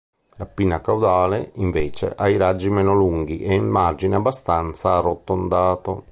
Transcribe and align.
La 0.37 0.47
pinna 0.47 0.81
caudale, 0.81 1.51
invece, 1.57 2.11
ha 2.17 2.27
i 2.27 2.35
raggi 2.35 2.71
meno 2.71 2.95
lunghi 2.95 3.41
e 3.43 3.53
il 3.53 3.61
margine 3.61 4.15
abbastanza 4.15 4.93
arrotondato. 4.97 5.99